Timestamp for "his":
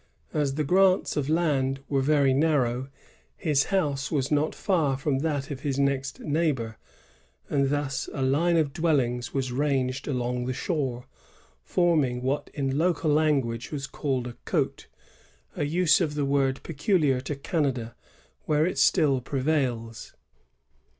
3.37-3.67, 5.59-5.77